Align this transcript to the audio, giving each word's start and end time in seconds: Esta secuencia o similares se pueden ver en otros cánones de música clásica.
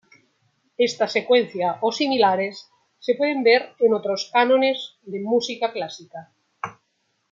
Esta 0.87 1.07
secuencia 1.15 1.67
o 1.87 1.89
similares 1.99 2.55
se 3.05 3.13
pueden 3.13 3.43
ver 3.43 3.75
en 3.77 3.93
otros 3.93 4.31
cánones 4.33 4.97
de 5.03 5.19
música 5.19 5.71
clásica. 5.71 6.33